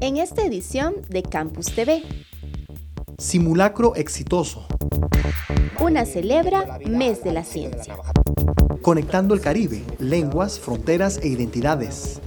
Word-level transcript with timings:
en 0.00 0.16
esta 0.16 0.44
edición 0.44 0.94
de 1.08 1.22
Campus 1.22 1.66
TV. 1.66 2.02
Simulacro 3.18 3.96
exitoso. 3.96 4.66
Una 5.80 6.04
celebra 6.06 6.78
Mes 6.86 7.24
de 7.24 7.32
la 7.32 7.44
Ciencia. 7.44 7.96
Conectando 8.82 9.34
el 9.34 9.40
Caribe, 9.40 9.84
lenguas, 9.98 10.58
fronteras 10.60 11.18
e 11.22 11.28
identidades. 11.28 12.20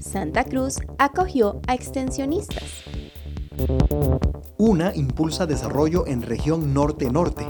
Santa 0.00 0.44
Cruz 0.44 0.78
acogió 0.98 1.60
a 1.68 1.74
extensionistas. 1.74 2.64
Una 4.56 4.94
impulsa 4.94 5.46
desarrollo 5.46 6.06
en 6.06 6.22
región 6.22 6.74
norte-norte. 6.74 7.46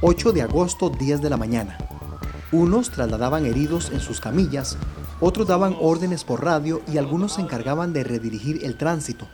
8 0.00 0.32
de 0.32 0.42
agosto, 0.42 0.90
10 0.90 1.20
de 1.22 1.30
la 1.30 1.36
mañana. 1.36 1.78
Unos 2.52 2.90
trasladaban 2.90 3.46
heridos 3.46 3.90
en 3.92 4.00
sus 4.00 4.20
camillas, 4.20 4.76
otros 5.20 5.48
daban 5.48 5.74
órdenes 5.80 6.22
por 6.22 6.44
radio 6.44 6.82
y 6.92 6.98
algunos 6.98 7.32
se 7.32 7.40
encargaban 7.40 7.94
de 7.94 8.04
redirigir 8.04 8.62
el 8.62 8.76
tránsito. 8.76 9.26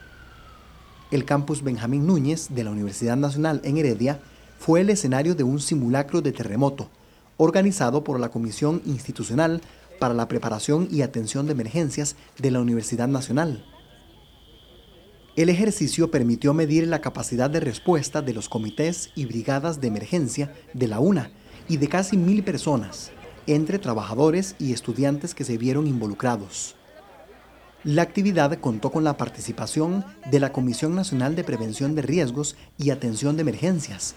El 1.11 1.25
campus 1.25 1.65
Benjamín 1.65 2.07
Núñez 2.07 2.47
de 2.51 2.63
la 2.63 2.71
Universidad 2.71 3.17
Nacional 3.17 3.61
en 3.65 3.77
Heredia 3.77 4.21
fue 4.61 4.83
el 4.83 4.91
escenario 4.91 5.35
de 5.35 5.43
un 5.43 5.59
simulacro 5.59 6.23
de 6.23 6.31
terremoto, 6.31 6.91
organizado 7.39 8.05
por 8.05 8.21
la 8.21 8.29
Comisión 8.29 8.83
Institucional 8.87 9.63
para 9.99 10.15
la 10.15 10.29
Preparación 10.29 10.87
y 10.89 11.03
Atención 11.03 11.47
de 11.47 11.53
Emergencias 11.53 12.15
de 12.39 12.53
la 12.53 12.61
Universidad 12.61 13.09
Nacional. 13.09 13.65
El 15.35 15.49
ejercicio 15.49 16.13
permitió 16.13 16.55
medir 16.55 16.87
la 16.87 17.01
capacidad 17.01 17.51
de 17.51 17.59
respuesta 17.59 18.23
de 18.23 18.35
los 18.35 18.49
comités 18.49 19.11
y 19.17 19.27
brigadas 19.27 19.81
de 19.81 19.89
emergencia 19.89 20.55
de 20.73 20.87
la 20.87 21.01
UNA 21.01 21.33
y 21.69 21.77
de 21.77 21.89
casi 21.89 22.17
mil 22.17 22.43
personas, 22.43 23.11
entre 23.47 23.79
trabajadores 23.79 24.57
y 24.59 24.73
estudiantes 24.73 25.35
que 25.35 25.45
se 25.45 25.59
vieron 25.59 25.87
involucrados. 25.87 26.77
La 27.85 28.03
actividad 28.03 28.59
contó 28.59 28.91
con 28.91 29.05
la 29.05 29.17
participación 29.17 30.05
de 30.31 30.41
la 30.41 30.53
Comisión 30.53 30.95
Nacional 30.95 31.37
de 31.37 31.45
Prevención 31.45 31.95
de 31.95 32.03
Riesgos 32.03 32.57
y 32.77 32.91
Atención 32.91 33.37
de 33.37 33.43
Emergencias, 33.43 34.15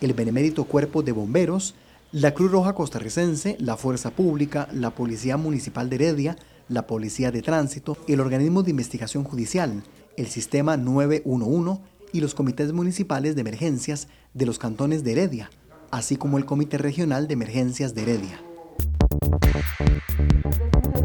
el 0.00 0.12
Benemérito 0.12 0.64
Cuerpo 0.64 1.02
de 1.02 1.12
Bomberos, 1.12 1.74
la 2.12 2.32
Cruz 2.32 2.52
Roja 2.52 2.74
Costarricense, 2.74 3.56
la 3.58 3.76
Fuerza 3.76 4.10
Pública, 4.10 4.68
la 4.72 4.90
Policía 4.90 5.36
Municipal 5.36 5.90
de 5.90 5.96
Heredia, 5.96 6.36
la 6.68 6.86
Policía 6.86 7.32
de 7.32 7.42
Tránsito, 7.42 7.96
el 8.06 8.20
Organismo 8.20 8.62
de 8.62 8.70
Investigación 8.70 9.24
Judicial, 9.24 9.82
el 10.16 10.26
Sistema 10.28 10.76
911 10.76 11.80
y 12.12 12.20
los 12.20 12.34
comités 12.34 12.72
municipales 12.72 13.34
de 13.34 13.40
emergencias 13.40 14.06
de 14.32 14.46
los 14.46 14.60
cantones 14.60 15.02
de 15.02 15.12
Heredia, 15.12 15.50
así 15.94 16.16
como 16.16 16.38
el 16.38 16.44
Comité 16.44 16.76
Regional 16.76 17.28
de 17.28 17.34
Emergencias 17.34 17.94
de 17.94 18.02
Heredia. 18.02 18.40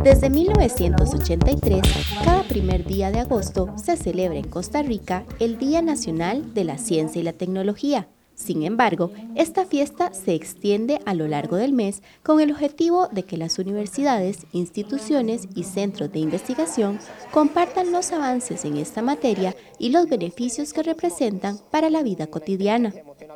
Desde 0.03 0.29
1983, 0.29 1.81
cada 2.23 2.43
primer 2.43 2.85
día 2.85 3.11
de 3.11 3.19
agosto 3.19 3.73
se 3.77 3.97
celebra 3.97 4.39
en 4.39 4.47
Costa 4.47 4.81
Rica 4.81 5.25
el 5.39 5.59
Día 5.59 5.81
Nacional 5.81 6.53
de 6.53 6.63
la 6.63 6.77
Ciencia 6.77 7.19
y 7.19 7.23
la 7.23 7.33
Tecnología. 7.33 8.07
Sin 8.39 8.63
embargo, 8.63 9.11
esta 9.35 9.65
fiesta 9.65 10.13
se 10.13 10.33
extiende 10.33 11.01
a 11.05 11.13
lo 11.13 11.27
largo 11.27 11.57
del 11.57 11.73
mes 11.73 12.01
con 12.23 12.39
el 12.39 12.51
objetivo 12.51 13.09
de 13.09 13.23
que 13.23 13.35
las 13.35 13.59
universidades, 13.59 14.47
instituciones 14.53 15.49
y 15.55 15.65
centros 15.65 16.09
de 16.13 16.19
investigación 16.19 16.99
compartan 17.31 17.91
los 17.91 18.13
avances 18.13 18.63
en 18.63 18.77
esta 18.77 19.01
materia 19.01 19.57
y 19.77 19.89
los 19.89 20.07
beneficios 20.07 20.71
que 20.71 20.83
representan 20.83 21.59
para 21.69 21.89
la 21.89 22.01
vida 22.01 22.27
cotidiana. 22.27 22.93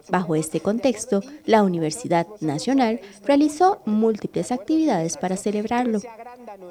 Bajo 0.10 0.36
este 0.36 0.62
contexto, 0.62 1.22
la 1.46 1.64
Universidad 1.64 2.26
Nacional 2.40 3.02
realizó 3.26 3.82
múltiples 3.86 4.54
actividades 4.54 5.18
para 5.18 5.36
celebrarlo. 5.36 6.00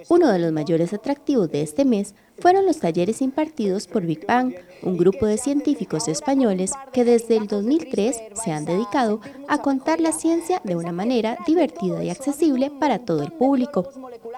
Uno 0.08 0.32
de 0.32 0.38
los 0.38 0.52
mayores 0.52 0.92
atractivos 0.92 1.50
de 1.50 1.62
este 1.62 1.84
mes 1.84 2.14
fueron 2.38 2.66
los 2.66 2.78
talleres 2.78 3.22
impartidos 3.22 3.86
por 3.86 4.04
Big 4.04 4.26
Bang, 4.26 4.54
un 4.82 4.96
grupo 4.96 5.26
de 5.26 5.38
científicos 5.38 6.08
españoles 6.08 6.72
que 6.92 7.04
desde 7.04 7.36
el 7.36 7.46
2003 7.46 8.16
se 8.34 8.52
han 8.52 8.64
dedicado 8.64 9.20
a 9.48 9.58
contar 9.58 10.00
la 10.00 10.12
ciencia 10.12 10.60
de 10.64 10.76
una 10.76 10.92
manera 10.92 11.38
divertida 11.46 12.02
y 12.02 12.10
accesible 12.10 12.70
para 12.70 12.98
todo 13.00 13.22
el 13.22 13.32
público. 13.32 13.88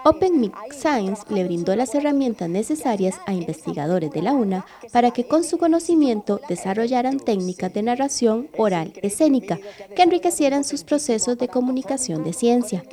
Open 0.03 0.39
Mix 0.39 0.55
Science 0.71 1.23
le 1.29 1.43
brindó 1.43 1.75
las 1.75 1.95
herramientas 1.95 2.49
necesarias 2.49 3.15
a 3.25 3.33
investigadores 3.33 4.11
de 4.11 4.21
la 4.21 4.33
UNA 4.33 4.65
para 4.91 5.11
que 5.11 5.27
con 5.27 5.43
su 5.43 5.57
conocimiento 5.57 6.39
desarrollaran 6.47 7.19
técnicas 7.19 7.73
de 7.73 7.83
narración 7.83 8.49
oral 8.57 8.93
escénica 9.01 9.59
que 9.95 10.03
enriquecieran 10.03 10.63
sus 10.63 10.83
procesos 10.83 11.37
de 11.37 11.47
comunicación 11.47 12.23
de 12.23 12.33
ciencia. 12.33 12.83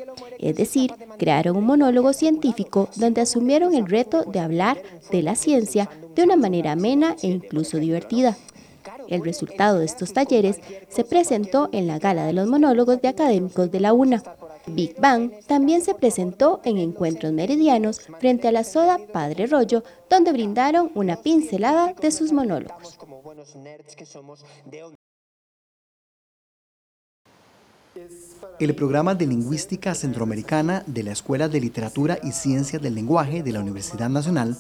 Es 0.43 0.57
decir, 0.57 0.93
crearon 1.19 1.57
un 1.57 1.65
monólogo 1.65 2.13
científico 2.13 2.89
donde 2.97 3.21
asumieron 3.21 3.75
el 3.75 3.87
reto 3.87 4.25
de 4.25 4.41
hablar 4.41 4.83
de 5.11 5.23
la 5.23 5.37
ciencia 5.37 5.89
de 6.15 6.25
una 6.25 6.37
manera 6.37 6.73
amena 6.73 7.17
e 7.23 7.29
incluso 7.29 7.79
divertida. 7.79 8.37
El 9.09 9.25
resultado 9.25 9.79
de 9.79 9.85
estos 9.85 10.13
talleres 10.13 10.61
se 10.89 11.05
presentó 11.05 11.69
en 11.73 11.87
la 11.87 11.99
Gala 11.99 12.27
de 12.27 12.33
los 12.33 12.49
Monólogos 12.49 13.01
de 13.01 13.09
Académicos 13.09 13.71
de 13.71 13.81
la 13.81 13.93
UNA. 13.93 14.23
Big 14.67 14.99
Bang 15.01 15.33
también 15.47 15.83
se 15.83 15.95
presentó 15.95 16.61
en 16.65 16.79
encuentros 16.79 17.33
meridianos 17.33 18.01
frente 18.21 18.49
a 18.49 18.53
la 18.53 18.65
soda 18.65 18.99
Padre 19.13 19.47
Rollo, 19.47 19.83
donde 20.09 20.33
brindaron 20.33 20.91
una 20.95 21.17
pincelada 21.17 21.95
de 21.95 22.11
sus 22.11 22.33
monólogos. 22.33 22.99
El 28.59 28.75
programa 28.75 29.15
de 29.15 29.27
Lingüística 29.27 29.95
Centroamericana 29.95 30.83
de 30.87 31.03
la 31.03 31.13
Escuela 31.13 31.49
de 31.49 31.61
Literatura 31.61 32.19
y 32.23 32.33
Ciencias 32.33 32.81
del 32.81 32.95
Lenguaje 32.95 33.43
de 33.43 33.53
la 33.53 33.61
Universidad 33.61 34.09
Nacional 34.09 34.57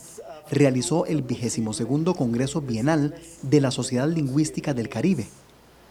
realizó 0.50 1.06
el 1.06 1.22
22 1.22 1.82
Congreso 2.16 2.60
Bienal 2.60 3.14
de 3.42 3.60
la 3.60 3.70
Sociedad 3.70 4.08
Lingüística 4.08 4.74
del 4.74 4.88
Caribe, 4.88 5.26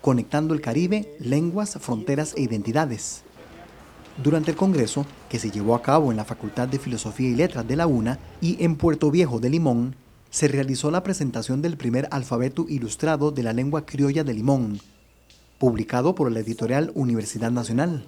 Conectando 0.01 0.53
el 0.53 0.61
Caribe, 0.61 1.15
Lenguas, 1.19 1.77
Fronteras 1.79 2.33
e 2.35 2.41
Identidades. 2.41 3.23
Durante 4.21 4.51
el 4.51 4.57
Congreso, 4.57 5.05
que 5.29 5.39
se 5.39 5.49
llevó 5.49 5.73
a 5.73 5.81
cabo 5.81 6.11
en 6.11 6.17
la 6.17 6.25
Facultad 6.25 6.67
de 6.67 6.79
Filosofía 6.79 7.29
y 7.29 7.35
Letras 7.35 7.67
de 7.67 7.75
la 7.75 7.87
UNA 7.87 8.19
y 8.39 8.63
en 8.63 8.75
Puerto 8.75 9.09
Viejo 9.09 9.39
de 9.39 9.49
Limón, 9.49 9.95
se 10.29 10.47
realizó 10.47 10.91
la 10.91 11.03
presentación 11.03 11.61
del 11.61 11.77
primer 11.77 12.07
alfabeto 12.11 12.65
ilustrado 12.69 13.31
de 13.31 13.43
la 13.43 13.53
lengua 13.53 13.85
criolla 13.85 14.23
de 14.23 14.33
Limón, 14.33 14.79
publicado 15.61 16.15
por 16.15 16.31
la 16.31 16.39
editorial 16.39 16.91
Universidad 16.95 17.51
Nacional. 17.51 18.03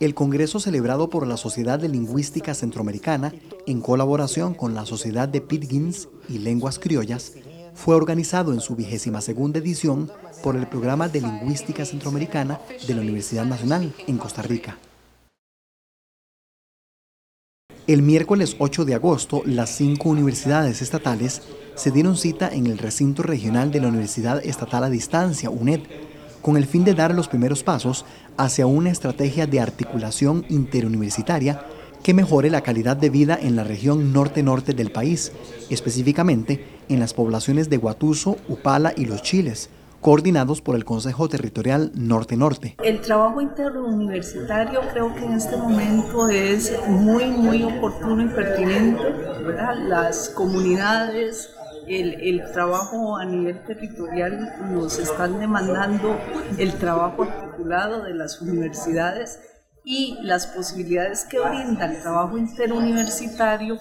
El 0.00 0.14
congreso 0.14 0.58
celebrado 0.58 1.08
por 1.08 1.28
la 1.28 1.36
Sociedad 1.36 1.78
de 1.78 1.88
Lingüística 1.88 2.54
Centroamericana, 2.54 3.32
en 3.68 3.80
colaboración 3.80 4.52
con 4.52 4.74
la 4.74 4.84
Sociedad 4.84 5.28
de 5.28 5.40
Pidgins 5.40 6.08
y 6.28 6.38
Lenguas 6.38 6.80
Criollas, 6.80 7.34
fue 7.72 7.94
organizado 7.94 8.52
en 8.52 8.60
su 8.60 8.74
vigésima 8.74 9.20
segunda 9.20 9.60
edición 9.60 10.10
por 10.42 10.56
el 10.56 10.66
Programa 10.66 11.08
de 11.08 11.20
Lingüística 11.20 11.84
Centroamericana 11.84 12.58
de 12.88 12.94
la 12.96 13.02
Universidad 13.02 13.44
Nacional 13.44 13.94
en 14.08 14.18
Costa 14.18 14.42
Rica. 14.42 14.76
El 17.86 18.02
miércoles 18.02 18.56
8 18.58 18.84
de 18.84 18.94
agosto, 18.96 19.42
las 19.46 19.70
cinco 19.70 20.08
universidades 20.08 20.82
estatales 20.82 21.42
se 21.76 21.92
dieron 21.92 22.16
cita 22.16 22.52
en 22.52 22.66
el 22.66 22.76
recinto 22.76 23.22
regional 23.22 23.70
de 23.70 23.80
la 23.80 23.86
Universidad 23.86 24.44
Estatal 24.44 24.82
a 24.82 24.90
Distancia, 24.90 25.48
UNED, 25.48 25.82
con 26.42 26.56
el 26.56 26.66
fin 26.66 26.84
de 26.84 26.94
dar 26.94 27.14
los 27.14 27.28
primeros 27.28 27.62
pasos 27.62 28.04
hacia 28.36 28.66
una 28.66 28.90
estrategia 28.90 29.46
de 29.46 29.60
articulación 29.60 30.44
interuniversitaria 30.48 31.62
que 32.02 32.14
mejore 32.14 32.50
la 32.50 32.62
calidad 32.62 32.96
de 32.96 33.10
vida 33.10 33.38
en 33.40 33.56
la 33.56 33.64
región 33.64 34.12
norte-norte 34.12 34.72
del 34.72 34.90
país, 34.90 35.32
específicamente 35.68 36.64
en 36.88 37.00
las 37.00 37.12
poblaciones 37.14 37.68
de 37.68 37.76
Guatuso, 37.76 38.36
Upala 38.48 38.92
y 38.96 39.04
Los 39.04 39.22
Chiles, 39.22 39.70
coordinados 40.00 40.62
por 40.62 40.76
el 40.76 40.84
Consejo 40.84 41.28
Territorial 41.28 41.90
Norte-Norte. 41.94 42.76
El 42.82 43.00
trabajo 43.00 43.40
interuniversitario 43.40 44.80
creo 44.92 45.14
que 45.14 45.24
en 45.24 45.32
este 45.32 45.56
momento 45.56 46.28
es 46.28 46.72
muy, 46.88 47.24
muy 47.26 47.64
oportuno 47.64 48.24
y 48.24 48.28
pertinente. 48.28 49.02
Las 49.88 50.28
comunidades, 50.30 51.50
el, 51.88 52.42
trabajo 52.52 53.16
a 53.16 53.24
nivel 53.24 53.62
territorial 53.64 54.54
nos 54.70 54.98
están 54.98 55.38
demandando 55.38 56.18
el 56.58 56.72
trabajo 56.74 57.24
articulado 57.24 58.02
de 58.02 58.14
las 58.14 58.40
universidades 58.40 59.40
y 59.84 60.18
las 60.22 60.46
posibilidades 60.46 61.24
que 61.24 61.40
brinda 61.40 61.86
el 61.86 62.00
trabajo 62.02 62.36
interuniversitario 62.36 63.78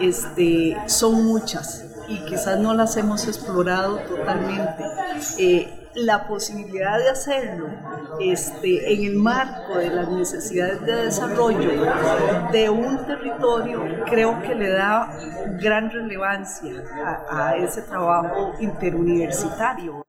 este, 0.00 0.76
son 0.86 1.24
muchas 1.24 1.84
y 2.08 2.18
quizás 2.26 2.58
no 2.60 2.74
las 2.74 2.96
hemos 2.96 3.26
explorado 3.26 3.98
totalmente. 3.98 4.84
Eh, 5.38 5.88
la 5.94 6.28
posibilidad 6.28 6.98
de 6.98 7.08
hacerlo 7.10 7.68
este, 8.20 8.92
en 8.92 9.04
el 9.04 9.16
marco 9.16 9.78
de 9.78 9.90
las 9.90 10.08
necesidades 10.10 10.80
de 10.82 11.04
desarrollo 11.04 11.70
de 12.52 12.70
un 12.70 13.06
territorio, 13.06 13.82
creo 14.06 14.40
que 14.42 14.54
le 14.54 14.70
da 14.70 15.18
gran 15.60 15.90
relevancia 15.90 16.84
a, 17.30 17.48
a 17.48 17.56
ese 17.56 17.82
trabajo 17.82 18.52
interuniversitario. 18.60 20.02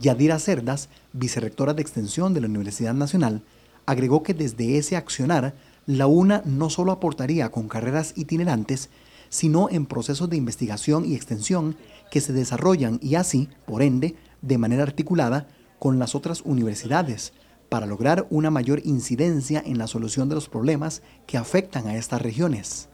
Yadira 0.00 0.38
Cerdas, 0.38 0.88
vicerrectora 1.12 1.74
de 1.74 1.82
Extensión 1.82 2.34
de 2.34 2.40
la 2.40 2.46
Universidad 2.46 2.94
Nacional, 2.94 3.42
agregó 3.86 4.22
que 4.22 4.34
desde 4.34 4.78
ese 4.78 4.96
accionar, 4.96 5.54
La 5.86 6.06
UNA 6.06 6.42
no 6.44 6.68
solo 6.68 6.92
aportaría 6.92 7.48
con 7.48 7.68
carreras 7.68 8.12
itinerantes, 8.16 8.90
sino 9.30 9.68
en 9.70 9.86
procesos 9.86 10.28
de 10.28 10.36
investigación 10.36 11.04
y 11.04 11.14
extensión 11.14 11.76
que 12.10 12.20
se 12.20 12.32
desarrollan 12.32 12.98
y 13.02 13.14
así, 13.14 13.48
por 13.66 13.82
ende, 13.82 14.14
de 14.42 14.58
manera 14.58 14.82
articulada 14.82 15.48
con 15.78 15.98
las 15.98 16.14
otras 16.14 16.42
universidades, 16.42 17.32
para 17.68 17.86
lograr 17.86 18.26
una 18.30 18.50
mayor 18.50 18.80
incidencia 18.84 19.62
en 19.64 19.78
la 19.78 19.86
solución 19.86 20.28
de 20.28 20.34
los 20.34 20.48
problemas 20.48 21.02
que 21.26 21.36
afectan 21.36 21.86
a 21.86 21.96
estas 21.96 22.22
regiones. 22.22 22.88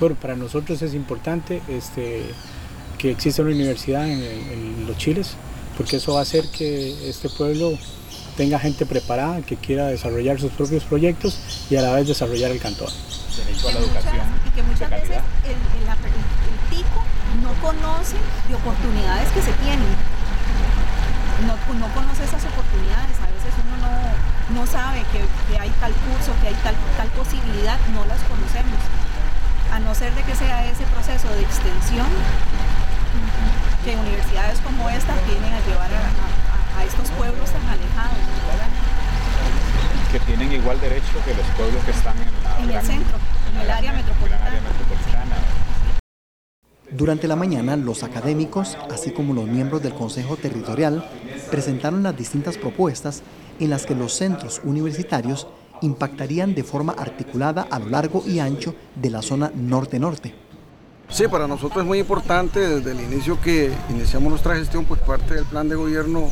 Bueno, 0.00 0.16
para 0.20 0.34
nosotros 0.34 0.80
es 0.82 0.94
importante 0.94 1.62
este, 1.68 2.22
que 2.98 3.10
exista 3.10 3.42
una 3.42 3.52
universidad 3.52 4.08
en, 4.08 4.86
los 4.86 4.96
Chiles, 4.96 5.34
porque 5.76 5.96
eso 5.96 6.14
va 6.14 6.20
a 6.20 6.22
hacer 6.22 6.44
que 6.50 7.08
este 7.08 7.28
pueblo 7.28 7.78
tenga 8.36 8.58
gente 8.58 8.86
preparada 8.86 9.42
que 9.42 9.56
quiera 9.56 9.86
desarrollar 9.86 10.40
sus 10.40 10.52
propios 10.52 10.84
proyectos 10.84 11.38
y 11.70 11.76
a 11.76 11.82
la 11.82 11.94
vez 11.94 12.08
desarrollar 12.08 12.50
el 12.50 12.60
cantón. 12.60 12.88
Derecho 13.36 13.68
a 13.68 13.72
la 13.72 13.78
educación. 13.80 14.26
y 14.46 14.50
que 14.50 14.62
muchas 14.62 14.90
veces 14.90 15.18
el, 15.44 16.76
tico 16.76 17.04
no 17.42 17.52
conoce 17.60 18.16
de 18.48 18.54
oportunidades 18.54 19.30
que 19.30 19.42
se 19.42 19.52
tienen. 19.62 19.94
No, 21.46 21.54
no 21.74 21.94
conoce 21.94 22.24
esas 22.24 22.42
oportunidades. 22.44 23.18
A 23.20 23.26
veces 23.26 23.63
no, 24.50 24.66
sabe 24.66 25.02
que, 25.12 25.24
que, 25.48 25.58
hay 25.58 25.70
tal 25.80 25.92
curso, 25.92 26.32
que 26.42 26.48
hay 26.48 26.54
tal, 26.62 26.74
tal 26.96 27.08
posibilidad, 27.08 27.78
no 27.92 28.04
las 28.04 28.20
conocemos. 28.24 28.80
A 29.72 29.80
no 29.80 29.94
ser 29.94 30.14
de 30.14 30.22
que 30.22 30.34
sea 30.34 30.64
ese 30.66 30.84
proceso 30.84 31.28
de 31.28 31.42
extensión 31.42 32.06
que 33.84 33.96
universidades 33.96 34.58
como 34.60 34.88
esta 34.88 35.14
tienen 35.28 35.52
a 35.52 35.60
llevar 35.60 35.90
a, 35.92 36.80
a, 36.80 36.84
estos 36.84 37.08
pueblos 37.10 37.50
tan 37.50 37.66
alejados. 37.68 38.18
Que 40.12 40.20
tienen 40.20 40.52
igual 40.52 40.80
derecho 40.80 41.12
que 41.24 41.34
los 41.34 41.46
pueblos 41.56 41.82
que 41.84 41.90
están 41.90 42.14
en, 42.60 42.70
el 42.70 42.82
centro, 42.82 43.18
en 43.52 43.60
el 43.60 43.70
área 43.70 43.92
metropolitana. 43.92 44.60
Durante 46.96 47.26
la 47.26 47.34
mañana, 47.34 47.76
los 47.76 48.04
académicos, 48.04 48.78
así 48.88 49.10
como 49.10 49.34
los 49.34 49.48
miembros 49.48 49.82
del 49.82 49.94
Consejo 49.94 50.36
Territorial, 50.36 51.04
presentaron 51.50 52.04
las 52.04 52.16
distintas 52.16 52.56
propuestas 52.56 53.22
en 53.58 53.70
las 53.70 53.84
que 53.84 53.96
los 53.96 54.12
centros 54.12 54.60
universitarios 54.62 55.48
impactarían 55.82 56.54
de 56.54 56.62
forma 56.62 56.94
articulada 56.96 57.66
a 57.68 57.80
lo 57.80 57.88
largo 57.88 58.22
y 58.24 58.38
ancho 58.38 58.76
de 58.94 59.10
la 59.10 59.22
zona 59.22 59.50
norte-norte. 59.56 60.36
Sí, 61.08 61.26
para 61.26 61.48
nosotros 61.48 61.82
es 61.82 61.84
muy 61.84 61.98
importante 61.98 62.60
desde 62.60 62.92
el 62.92 63.00
inicio 63.00 63.40
que 63.40 63.72
iniciamos 63.90 64.30
nuestra 64.30 64.54
gestión, 64.54 64.84
pues 64.84 65.00
parte 65.00 65.34
del 65.34 65.46
plan 65.46 65.68
de 65.68 65.74
gobierno 65.74 66.30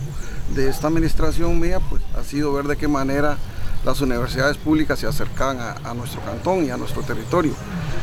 de 0.54 0.68
esta 0.68 0.86
administración 0.86 1.58
mía, 1.58 1.80
pues 1.90 2.02
ha 2.16 2.22
sido 2.22 2.52
ver 2.52 2.66
de 2.66 2.76
qué 2.76 2.86
manera 2.86 3.36
las 3.84 4.00
universidades 4.00 4.56
públicas 4.56 4.98
se 4.98 5.06
acercaban 5.06 5.58
a, 5.60 5.94
nuestro 5.94 6.20
cantón 6.22 6.64
y 6.64 6.70
a 6.70 6.76
nuestro 6.76 7.02
territorio. 7.02 7.52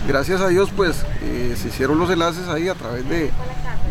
Gracias 0.08 0.42
a 0.42 0.48
Dios, 0.48 0.70
pues 0.76 1.06
eh, 1.22 1.56
se 1.58 1.70
hicieron 1.70 1.98
los 2.00 2.10
enlaces 2.10 2.48
ahí 2.48 2.68
a 2.68 2.76
través 2.76 3.08
de 3.08 3.32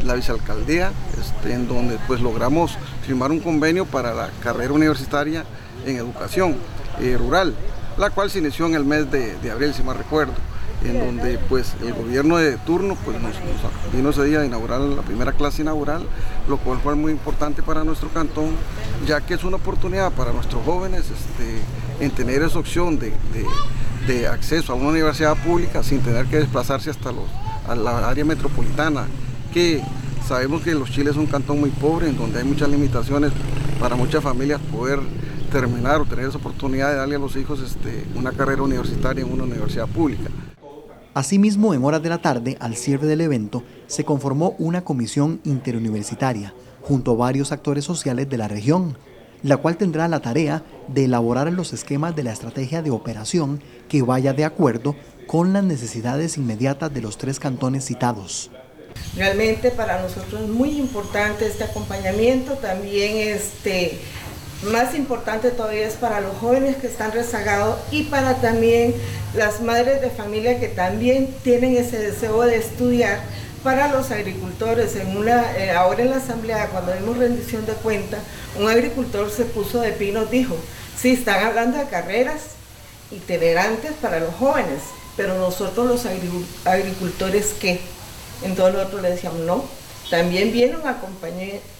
la 0.04 0.14
vicealcaldía, 0.14 0.92
este, 1.18 1.54
en 1.54 1.68
donde 1.68 1.98
pues 2.06 2.20
logramos 2.20 2.76
firmar 3.06 3.30
un 3.30 3.40
convenio 3.40 3.86
para 3.86 4.14
la 4.14 4.30
carrera 4.42 4.72
universitaria 4.72 5.44
en 5.86 5.96
educación 5.96 6.56
eh, 7.00 7.16
rural, 7.18 7.54
la 7.96 8.10
cual 8.10 8.30
se 8.30 8.38
inició 8.38 8.66
en 8.66 8.74
el 8.74 8.84
mes 8.84 9.10
de, 9.10 9.36
de 9.38 9.50
abril, 9.50 9.72
si 9.74 9.82
mal 9.82 9.96
recuerdo 9.96 10.34
en 10.84 10.98
donde 10.98 11.38
pues 11.48 11.74
el 11.82 11.92
gobierno 11.92 12.36
de 12.36 12.56
turno 12.58 12.96
pues 13.04 13.20
nos, 13.20 13.34
vino 13.92 14.10
ese 14.10 14.24
día 14.24 14.40
a 14.40 14.46
inaugurar 14.46 14.80
la 14.80 15.02
primera 15.02 15.32
clase 15.32 15.62
inaugural, 15.62 16.06
lo 16.48 16.56
cual 16.58 16.78
fue 16.82 16.94
muy 16.94 17.12
importante 17.12 17.62
para 17.62 17.84
nuestro 17.84 18.08
cantón, 18.10 18.50
ya 19.06 19.20
que 19.20 19.34
es 19.34 19.44
una 19.44 19.56
oportunidad 19.56 20.12
para 20.12 20.32
nuestros 20.32 20.64
jóvenes 20.64 21.04
este, 21.10 22.04
en 22.04 22.10
tener 22.10 22.42
esa 22.42 22.58
opción 22.58 22.98
de, 22.98 23.12
acceso 24.26 24.72
a 24.72 24.76
una 24.76 24.88
universidad 24.88 25.36
pública 25.36 25.82
sin 25.82 26.00
tener 26.00 26.24
que 26.26 26.38
desplazarse 26.38 26.88
hasta 26.88 27.12
los, 27.12 27.26
a 27.68 27.74
la 27.74 28.08
área 28.08 28.24
metropolitana, 28.24 29.06
que 29.52 29.82
sabemos 30.26 30.62
que 30.62 30.74
los 30.74 30.90
Chiles 30.90 31.12
es 31.12 31.18
un 31.18 31.26
cantón 31.26 31.60
muy 31.60 31.68
pobre, 31.68 32.08
en 32.08 32.16
donde 32.16 32.38
hay 32.38 32.44
muchas 32.44 32.70
limitaciones 32.70 33.32
para 33.78 33.96
muchas 33.96 34.22
familias 34.22 34.60
poder 34.72 35.00
terminar 35.52 36.00
o 36.00 36.06
tener 36.06 36.26
esa 36.26 36.38
oportunidad 36.38 36.90
de 36.90 36.96
darle 36.96 37.16
a 37.16 37.18
los 37.18 37.36
hijos 37.36 37.60
este, 37.60 38.06
una 38.14 38.32
carrera 38.32 38.62
universitaria 38.62 39.22
en 39.22 39.30
una 39.30 39.44
universidad 39.44 39.86
pública. 39.86 40.30
Asimismo, 41.18 41.74
en 41.74 41.84
horas 41.84 42.00
de 42.00 42.10
la 42.10 42.18
tarde, 42.18 42.56
al 42.60 42.76
cierre 42.76 43.08
del 43.08 43.20
evento, 43.20 43.64
se 43.88 44.04
conformó 44.04 44.54
una 44.60 44.84
comisión 44.84 45.40
interuniversitaria 45.42 46.54
junto 46.80 47.10
a 47.10 47.16
varios 47.16 47.50
actores 47.50 47.84
sociales 47.84 48.30
de 48.30 48.38
la 48.38 48.46
región, 48.46 48.96
la 49.42 49.56
cual 49.56 49.76
tendrá 49.76 50.06
la 50.06 50.20
tarea 50.20 50.62
de 50.86 51.06
elaborar 51.06 51.52
los 51.52 51.72
esquemas 51.72 52.14
de 52.14 52.22
la 52.22 52.30
estrategia 52.30 52.82
de 52.82 52.92
operación 52.92 53.60
que 53.88 54.02
vaya 54.02 54.32
de 54.32 54.44
acuerdo 54.44 54.94
con 55.26 55.52
las 55.52 55.64
necesidades 55.64 56.38
inmediatas 56.38 56.94
de 56.94 57.02
los 57.02 57.18
tres 57.18 57.40
cantones 57.40 57.84
citados. 57.84 58.52
Realmente 59.16 59.72
para 59.72 60.00
nosotros 60.00 60.42
es 60.42 60.48
muy 60.48 60.78
importante 60.78 61.48
este 61.48 61.64
acompañamiento, 61.64 62.52
también 62.58 63.16
este, 63.16 63.98
más 64.62 64.94
importante 64.94 65.50
todavía 65.50 65.86
es 65.86 65.94
para 65.94 66.20
los 66.20 66.36
jóvenes 66.38 66.76
que 66.76 66.88
están 66.88 67.12
rezagados 67.12 67.78
y 67.92 68.04
para 68.04 68.34
también 68.40 68.94
las 69.34 69.60
madres 69.60 70.00
de 70.00 70.10
familia 70.10 70.58
que 70.58 70.68
también 70.68 71.32
tienen 71.44 71.76
ese 71.76 71.98
deseo 71.98 72.42
de 72.42 72.56
estudiar. 72.56 73.20
Para 73.62 73.88
los 73.92 74.10
agricultores, 74.10 74.94
eh, 74.96 75.70
ahora 75.72 76.02
en 76.02 76.10
la 76.10 76.16
asamblea, 76.16 76.68
cuando 76.68 76.92
vimos 76.92 77.18
rendición 77.18 77.66
de 77.66 77.72
cuentas, 77.74 78.20
un 78.58 78.68
agricultor 78.68 79.30
se 79.30 79.44
puso 79.44 79.80
de 79.80 79.92
pino, 79.92 80.24
dijo, 80.26 80.56
sí, 80.96 81.10
están 81.10 81.44
hablando 81.44 81.78
de 81.78 81.86
carreras 81.86 82.42
itinerantes 83.10 83.92
para 84.00 84.20
los 84.20 84.34
jóvenes, 84.34 84.80
pero 85.16 85.36
nosotros 85.36 85.86
los 85.86 86.06
agricultores, 86.64 87.54
¿qué? 87.60 87.80
Entonces 88.42 88.74
nosotros 88.74 89.02
le 89.02 89.10
decíamos, 89.10 89.40
no, 89.40 89.64
también 90.10 90.52
viene 90.52 90.76
un 90.76 90.86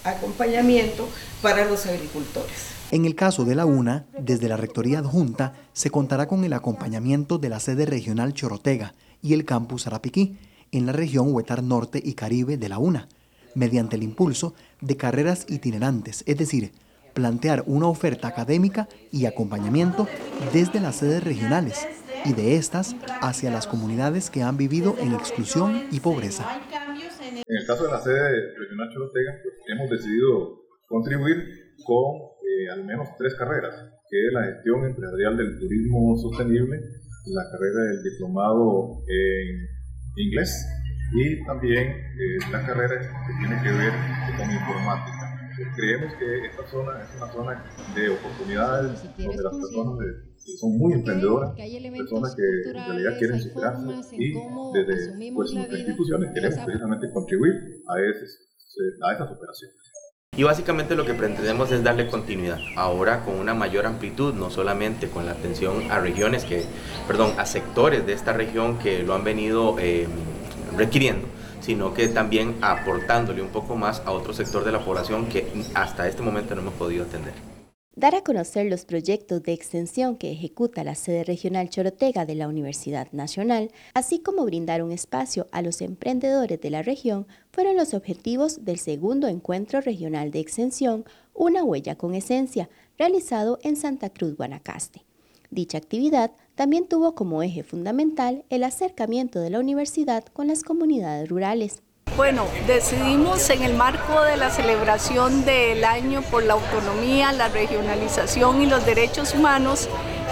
acompañamiento 0.03 1.07
para 1.41 1.65
los 1.65 1.85
agricultores. 1.85 2.79
En 2.91 3.05
el 3.05 3.15
caso 3.15 3.45
de 3.45 3.55
la 3.55 3.65
UNA, 3.65 4.05
desde 4.17 4.47
la 4.47 4.57
Rectoría 4.57 4.99
Adjunta, 4.99 5.53
se 5.73 5.91
contará 5.91 6.27
con 6.27 6.43
el 6.43 6.53
acompañamiento 6.53 7.37
de 7.37 7.49
la 7.49 7.59
sede 7.59 7.85
regional 7.85 8.33
Chorotega 8.33 8.93
y 9.21 9.33
el 9.33 9.45
campus 9.45 9.85
Arapiquí, 9.85 10.37
en 10.71 10.85
la 10.85 10.91
región 10.91 11.33
Huetar 11.33 11.63
Norte 11.63 12.01
y 12.03 12.13
Caribe 12.13 12.57
de 12.57 12.69
la 12.69 12.79
UNA, 12.79 13.07
mediante 13.55 13.95
el 13.95 14.03
impulso 14.03 14.53
de 14.81 14.97
carreras 14.97 15.45
itinerantes, 15.49 16.23
es 16.25 16.37
decir, 16.37 16.71
plantear 17.13 17.63
una 17.67 17.87
oferta 17.87 18.27
académica 18.27 18.87
y 19.11 19.25
acompañamiento 19.25 20.07
desde 20.53 20.79
las 20.79 20.97
sedes 20.97 21.23
regionales 21.23 21.87
y 22.25 22.33
de 22.33 22.55
estas 22.55 22.95
hacia 23.21 23.51
las 23.51 23.67
comunidades 23.67 24.29
que 24.29 24.43
han 24.43 24.57
vivido 24.57 24.95
en 24.99 25.13
exclusión 25.13 25.83
y 25.91 25.99
pobreza. 25.99 26.59
En 27.29 27.57
el 27.57 27.65
caso 27.67 27.85
de 27.85 27.91
la 27.91 27.99
sede 28.01 28.57
regional 28.57 28.89
Chorotega, 28.91 29.37
pues, 29.43 29.55
hemos 29.67 29.89
decidido 29.89 30.65
contribuir 30.87 31.37
con 31.85 32.15
eh, 32.41 32.69
al 32.71 32.85
menos 32.85 33.09
tres 33.17 33.35
carreras, 33.35 33.75
que 34.09 34.27
es 34.27 34.33
la 34.33 34.43
gestión 34.45 34.85
empresarial 34.85 35.37
del 35.37 35.59
turismo 35.59 36.17
sostenible, 36.17 36.79
la 37.27 37.43
carrera 37.51 37.81
del 37.91 38.03
diplomado 38.03 39.03
en 39.07 39.67
inglés 40.17 40.65
y 41.13 41.45
también 41.45 41.87
eh, 41.89 42.37
la 42.51 42.65
carrera 42.65 42.99
que 42.99 43.33
tiene 43.39 43.61
que 43.61 43.71
ver 43.71 43.93
con 44.37 44.49
informática. 44.49 45.25
Creemos 45.75 46.13
que 46.15 46.45
esta 46.45 46.65
zona 46.67 47.03
es 47.03 47.15
una 47.17 47.31
zona 47.31 47.65
de 47.93 48.09
oportunidades 48.09 49.03
donde 49.17 49.43
las 49.43 49.55
personas 49.55 49.99
son 50.57 50.77
muy 50.77 50.93
emprendedoras, 50.93 51.55
personas 51.55 52.35
que 52.35 52.69
en 52.69 52.75
realidad 52.75 53.17
quieren 53.17 53.41
superarse 53.41 54.15
y 54.15 54.33
desde 54.73 55.33
pues, 55.33 55.53
nuestras 55.53 55.79
instituciones 55.79 56.31
queremos 56.33 56.65
precisamente 56.65 57.11
contribuir 57.13 57.53
a, 57.87 57.93
a 57.93 59.13
esas 59.13 59.31
operaciones. 59.31 59.75
Y 60.37 60.43
básicamente 60.43 60.95
lo 60.95 61.05
que 61.05 61.13
pretendemos 61.13 61.71
es 61.71 61.83
darle 61.83 62.07
continuidad, 62.07 62.59
ahora 62.77 63.25
con 63.25 63.35
una 63.35 63.53
mayor 63.53 63.85
amplitud, 63.85 64.33
no 64.33 64.49
solamente 64.49 65.09
con 65.09 65.25
la 65.25 65.33
atención 65.33 65.91
a 65.91 65.99
regiones 65.99 66.45
que, 66.45 66.63
perdón, 67.07 67.33
a 67.37 67.45
sectores 67.45 68.05
de 68.05 68.13
esta 68.13 68.31
región 68.31 68.77
que 68.79 69.03
lo 69.03 69.15
han 69.15 69.23
venido 69.23 69.75
eh, 69.79 70.07
requiriendo, 70.77 71.27
sino 71.59 71.93
que 71.93 72.07
también 72.07 72.55
aportándole 72.61 73.41
un 73.41 73.49
poco 73.49 73.75
más 73.75 74.01
a 74.05 74.11
otro 74.11 74.31
sector 74.31 74.63
de 74.63 74.71
la 74.71 74.79
población 74.79 75.27
que 75.27 75.45
hasta 75.73 76.07
este 76.07 76.21
momento 76.21 76.55
no 76.55 76.61
hemos 76.61 76.75
podido 76.75 77.03
atender. 77.03 77.33
Dar 77.99 78.15
a 78.15 78.23
conocer 78.23 78.67
los 78.67 78.85
proyectos 78.85 79.43
de 79.43 79.51
extensión 79.51 80.15
que 80.15 80.31
ejecuta 80.31 80.85
la 80.85 80.95
sede 80.95 81.25
regional 81.25 81.69
Chorotega 81.69 82.25
de 82.25 82.33
la 82.33 82.47
Universidad 82.47 83.11
Nacional, 83.11 83.71
así 83.93 84.19
como 84.19 84.45
brindar 84.45 84.81
un 84.83 84.93
espacio 84.93 85.47
a 85.51 85.61
los 85.61 85.81
emprendedores 85.81 86.61
de 86.61 86.69
la 86.69 86.81
región, 86.81 87.27
fueron 87.51 87.75
los 87.75 87.93
objetivos 87.93 88.63
del 88.63 88.79
segundo 88.79 89.27
encuentro 89.27 89.81
regional 89.81 90.31
de 90.31 90.39
extensión 90.39 91.03
Una 91.33 91.65
huella 91.65 91.97
con 91.97 92.15
esencia, 92.15 92.69
realizado 92.97 93.59
en 93.63 93.75
Santa 93.75 94.09
Cruz, 94.09 94.37
Guanacaste. 94.37 95.03
Dicha 95.51 95.77
actividad 95.77 96.31
también 96.55 96.87
tuvo 96.87 97.15
como 97.15 97.43
eje 97.43 97.63
fundamental 97.63 98.45
el 98.49 98.63
acercamiento 98.63 99.41
de 99.41 99.49
la 99.49 99.59
universidad 99.59 100.23
con 100.31 100.47
las 100.47 100.63
comunidades 100.63 101.27
rurales. 101.27 101.81
Bueno, 102.15 102.45
decidimos 102.67 103.49
en 103.49 103.63
el 103.63 103.73
marco 103.75 104.21
de 104.21 104.35
la 104.35 104.49
celebración 104.49 105.45
del 105.45 105.83
año 105.85 106.21
por 106.21 106.43
la 106.43 106.53
autonomía, 106.53 107.31
la 107.31 107.47
regionalización 107.47 108.61
y 108.61 108.65
los 108.65 108.85
derechos 108.85 109.33
humanos 109.33 109.87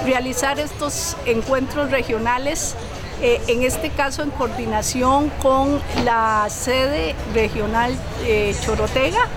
realizar 0.05 0.59
estos 0.59 1.15
encuentros 1.25 1.89
regionales 1.89 2.75
eh, 3.21 3.41
en 3.47 3.63
este 3.63 3.89
caso 3.89 4.21
en 4.21 4.29
coordinación 4.29 5.29
con 5.41 5.81
la 6.05 6.47
sede 6.49 7.15
regional 7.33 7.95
eh, 8.23 8.55
Chorotega 8.63 9.27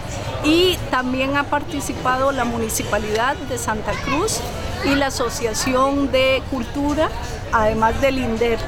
y 0.44 0.76
también 0.90 1.36
ha 1.36 1.44
participado 1.44 2.30
la 2.32 2.44
Municipalidad 2.44 3.36
de 3.36 3.56
Santa 3.56 3.92
Cruz 4.04 4.40
y 4.84 4.94
la 4.96 5.06
Asociación 5.06 6.10
de 6.10 6.42
Cultura, 6.50 7.08
además 7.52 7.98
del 8.00 8.18
INDER. 8.18 8.58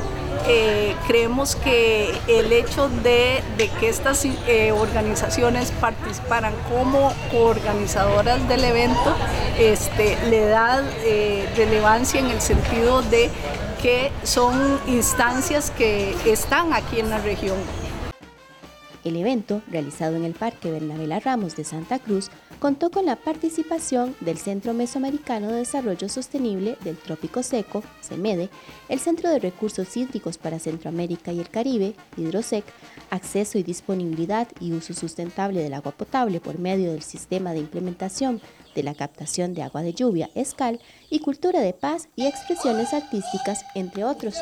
Eh, 0.49 0.95
creemos 1.07 1.55
que 1.57 2.13
el 2.27 2.53
hecho 2.53 2.89
de, 2.89 3.43
que 3.79 3.89
estas 3.89 4.27
organizaciones 4.77 5.71
participaran 5.73 6.53
como 6.69 7.13
coorganizadoras 7.31 8.49
del 8.49 8.65
evento 8.65 9.15
este, 9.59 10.19
le 10.29 10.47
da 10.47 10.83
relevancia 11.57 12.21
en 12.21 12.31
el 12.31 12.41
sentido 12.41 13.03
de 13.03 13.31
que 13.83 14.13
son 14.23 14.81
instancias 14.87 15.71
que 15.71 16.15
están 16.25 16.73
aquí 16.73 17.01
en 17.01 17.11
la 17.11 17.19
región. 17.19 17.57
El 19.05 19.17
evento, 19.17 19.63
realizado 19.69 20.17
en 20.17 20.25
el 20.25 20.33
Parque 20.33 20.71
Bernabela 20.71 21.19
Ramos 21.19 21.57
de 21.57 21.65
Santa 21.65 21.99
Cruz, 21.99 22.31
contó 22.61 22.91
con 22.91 23.05
la 23.05 23.17
participación 23.17 24.15
del 24.21 24.39
Centro 24.39 24.75
Mesoamericano 24.75 25.49
de 25.51 25.59
Desarrollo 25.59 26.09
Sostenible 26.09 26.77
del 26.85 26.97
Trópico 26.97 27.43
Seco, 27.43 27.83
CEMEDE, 28.03 28.49
el 28.89 29.01
Centro 29.01 29.31
de 29.31 29.41
Recursos 29.41 29.97
Hídricos 29.97 30.39
para 30.39 30.61
Centroamérica 30.61 31.33
y 31.33 31.41
el 31.41 31.49
Caribe, 31.49 31.95
Hidrosec, 32.17 32.65
Acceso 33.11 33.59
y 33.59 33.65
Disponibilidad 33.65 34.47
y 34.61 34.73
Uso 34.73 34.95
Sustentable 34.95 35.61
del 35.61 35.75
Agua 35.75 35.93
Potable 35.93 36.41
por 36.41 36.61
medio 36.61 36.93
del 36.93 37.03
Sistema 37.03 37.53
de 37.53 37.59
Implementación 37.59 38.41
de 38.75 38.83
la 38.83 38.95
Captación 38.95 39.55
de 39.55 39.63
Agua 39.63 39.83
de 39.83 39.95
Lluvia, 39.95 40.31
ESCAL, 40.35 40.81
y 41.11 41.19
Cultura 41.19 41.61
de 41.61 41.73
Paz 41.73 42.09
y 42.17 42.27
Expresiones 42.27 42.95
Artísticas, 42.95 43.65
entre 43.75 44.05
otros. 44.05 44.37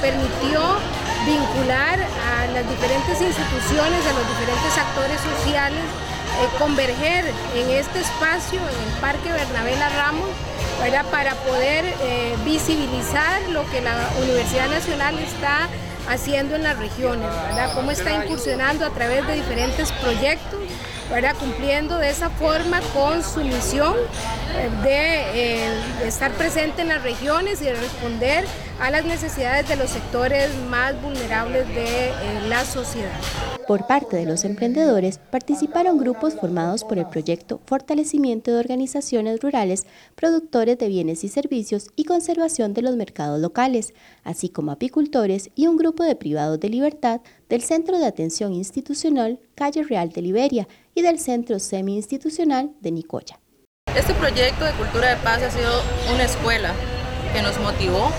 Permitió 0.00 0.60
vincular 1.26 1.98
a 2.00 2.46
las 2.52 2.68
diferentes 2.68 3.20
instituciones, 3.20 4.00
a 4.06 4.12
los 4.12 4.28
diferentes 4.28 4.78
actores 4.78 5.20
sociales 5.20 5.84
eh, 6.38 6.48
converger 6.58 7.24
en 7.56 7.70
este 7.70 8.00
espacio, 8.00 8.60
en 8.60 8.92
el 8.92 9.00
Parque 9.00 9.32
Bernabela 9.32 9.88
Ramos, 9.88 10.30
para 11.10 11.34
poder 11.34 11.84
eh, 11.84 12.36
visibilizar 12.44 13.42
lo 13.50 13.68
que 13.70 13.80
la 13.80 14.08
Universidad 14.22 14.68
Nacional 14.68 15.18
está 15.18 15.68
haciendo 16.08 16.54
en 16.54 16.62
las 16.62 16.78
regiones, 16.78 17.28
cómo 17.74 17.90
está 17.90 18.12
incursionando 18.12 18.86
a 18.86 18.90
través 18.90 19.26
de 19.26 19.34
diferentes 19.34 19.90
proyectos 19.92 20.60
cumpliendo 21.38 21.98
de 21.98 22.10
esa 22.10 22.28
forma 22.30 22.80
con 22.92 23.22
su 23.22 23.40
misión 23.40 23.94
eh, 24.54 24.70
de, 26.02 26.06
estar 26.06 26.32
presente 26.32 26.82
en 26.82 26.88
las 26.88 27.02
regiones 27.02 27.60
y 27.62 27.64
de 27.64 27.74
responder 27.74 28.44
a 28.80 28.90
las 28.90 29.04
necesidades 29.04 29.68
de 29.68 29.76
los 29.76 29.90
sectores 29.90 30.50
más 30.68 31.00
vulnerables 31.02 31.66
de 31.68 32.12
la 32.48 32.64
sociedad. 32.64 33.18
Por 33.66 33.86
parte 33.86 34.16
de 34.16 34.24
los 34.24 34.44
emprendedores, 34.44 35.18
participaron 35.18 35.98
grupos 35.98 36.34
formados 36.34 36.84
por 36.84 36.98
el 36.98 37.06
proyecto 37.06 37.60
Fortalecimiento 37.66 38.52
de 38.52 38.60
Organizaciones 38.60 39.40
Rurales, 39.40 39.86
Productores 40.14 40.78
de 40.78 40.88
Bienes 40.88 41.24
y 41.24 41.28
Servicios 41.28 41.88
y 41.96 42.04
Conservación 42.04 42.72
de 42.72 42.82
los 42.82 42.96
Mercados 42.96 43.40
Locales, 43.40 43.92
así 44.24 44.48
como 44.48 44.72
apicultores 44.72 45.50
y 45.54 45.66
un 45.66 45.76
grupo 45.76 46.04
de 46.04 46.16
privados 46.16 46.60
de 46.60 46.70
libertad 46.70 47.20
del 47.48 47.62
Centro 47.62 47.98
de 47.98 48.06
Atención 48.06 48.52
Institucional 48.52 49.40
Calle 49.54 49.82
Real 49.82 50.10
de 50.10 50.22
Liberia 50.22 50.68
y 50.98 51.02
del 51.02 51.20
Centro 51.20 51.60
Semi-Institucional 51.60 52.72
de 52.80 52.90
Nicoya. 52.90 53.38
Este 53.94 54.14
proyecto 54.14 54.64
de 54.64 54.72
Cultura 54.72 55.10
de 55.10 55.16
Paz 55.22 55.40
ha 55.42 55.50
sido 55.50 55.80
una 56.12 56.24
escuela 56.24 56.72
que 57.32 57.40
nos 57.40 57.56
motivó 57.60 58.10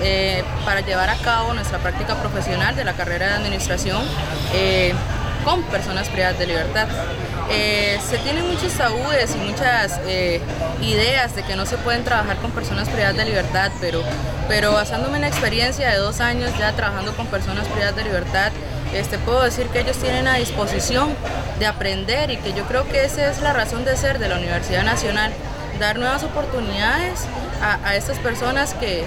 eh, 0.00 0.42
para 0.64 0.80
llevar 0.80 1.10
a 1.10 1.16
cabo 1.16 1.52
nuestra 1.52 1.78
práctica 1.78 2.14
profesional 2.14 2.74
de 2.74 2.84
la 2.84 2.94
carrera 2.94 3.26
de 3.26 3.34
administración 3.34 4.02
eh, 4.54 4.94
con 5.44 5.62
personas 5.64 6.08
privadas 6.08 6.38
de 6.38 6.46
libertad. 6.46 6.88
Eh, 7.50 7.98
se 8.02 8.16
tienen 8.18 8.48
muchos 8.48 8.72
tabúes 8.72 9.36
y 9.36 9.38
muchas 9.50 10.00
ideas 10.80 11.36
de 11.36 11.42
que 11.42 11.54
no 11.54 11.66
se 11.66 11.76
pueden 11.76 12.02
trabajar 12.02 12.38
con 12.38 12.50
personas 12.52 12.88
privadas 12.88 13.16
de 13.16 13.26
libertad, 13.26 13.70
pero, 13.78 14.02
pero 14.48 14.72
basándome 14.72 15.16
en 15.16 15.22
la 15.22 15.28
experiencia 15.28 15.90
de 15.90 15.98
dos 15.98 16.20
años 16.20 16.50
ya 16.58 16.72
trabajando 16.72 17.14
con 17.14 17.26
personas 17.26 17.68
privadas 17.68 17.94
de 17.94 18.04
libertad, 18.04 18.52
este, 18.98 19.18
puedo 19.18 19.42
decir 19.42 19.66
que 19.68 19.80
ellos 19.80 19.96
tienen 19.98 20.26
a 20.28 20.34
disposición 20.34 21.14
de 21.58 21.66
aprender 21.66 22.30
y 22.30 22.36
que 22.36 22.52
yo 22.52 22.64
creo 22.64 22.86
que 22.88 23.04
esa 23.04 23.30
es 23.30 23.40
la 23.40 23.52
razón 23.52 23.84
de 23.84 23.96
ser 23.96 24.18
de 24.18 24.28
la 24.28 24.36
Universidad 24.36 24.84
Nacional, 24.84 25.32
dar 25.78 25.98
nuevas 25.98 26.22
oportunidades 26.22 27.26
a, 27.60 27.96
estas 27.96 28.18
personas 28.18 28.74
que, 28.74 29.04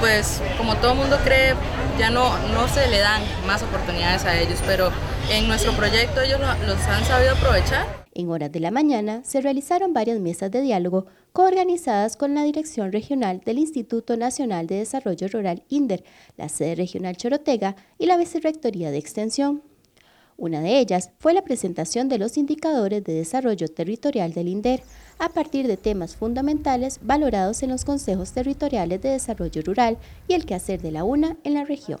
pues 0.00 0.40
como 0.56 0.76
todo 0.76 0.94
mundo 0.94 1.18
cree 1.24 1.54
ya 1.98 2.10
no, 2.10 2.36
no 2.48 2.68
se 2.68 2.86
le 2.88 2.98
dan 2.98 3.22
más 3.46 3.62
oportunidades 3.62 4.24
a 4.24 4.36
ellos, 4.36 4.60
pero 4.66 4.90
en 5.30 5.48
nuestro 5.48 5.72
proyecto 5.72 6.20
ellos 6.20 6.40
los 6.40 6.80
han 6.86 7.04
sabido 7.04 7.32
aprovechar. 7.32 7.86
En 8.18 8.30
horas 8.30 8.50
de 8.50 8.58
la 8.58 8.72
mañana 8.72 9.22
se 9.22 9.40
realizaron 9.40 9.92
varias 9.92 10.18
mesas 10.18 10.50
de 10.50 10.60
diálogo 10.60 11.06
coorganizadas 11.32 12.16
con 12.16 12.34
la 12.34 12.42
Dirección 12.42 12.90
Regional 12.90 13.40
del 13.44 13.60
Instituto 13.60 14.16
Nacional 14.16 14.66
de 14.66 14.78
Desarrollo 14.78 15.28
Rural 15.28 15.62
INDER, 15.68 16.02
la 16.36 16.48
sede 16.48 16.74
regional 16.74 17.16
Chorotega 17.16 17.76
y 17.96 18.06
la 18.06 18.16
Vicerrectoría 18.16 18.90
de 18.90 18.98
Extensión. 18.98 19.62
Una 20.36 20.60
de 20.60 20.80
ellas 20.80 21.12
fue 21.20 21.32
la 21.32 21.44
presentación 21.44 22.08
de 22.08 22.18
los 22.18 22.36
indicadores 22.36 23.04
de 23.04 23.14
desarrollo 23.14 23.68
territorial 23.68 24.32
del 24.32 24.48
INDER 24.48 24.82
a 25.20 25.28
partir 25.28 25.68
de 25.68 25.76
temas 25.76 26.16
fundamentales 26.16 26.98
valorados 27.00 27.62
en 27.62 27.70
los 27.70 27.84
consejos 27.84 28.32
territoriales 28.32 29.00
de 29.00 29.10
desarrollo 29.10 29.62
rural 29.62 29.96
y 30.26 30.34
el 30.34 30.44
quehacer 30.44 30.82
de 30.82 30.90
la 30.90 31.04
UNA 31.04 31.36
en 31.44 31.54
la 31.54 31.62
región. 31.62 32.00